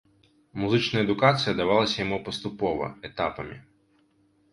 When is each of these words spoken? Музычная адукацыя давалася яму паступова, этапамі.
Музычная 0.61 1.01
адукацыя 1.07 1.53
давалася 1.59 1.97
яму 2.05 2.17
паступова, 2.29 2.85
этапамі. 3.11 3.57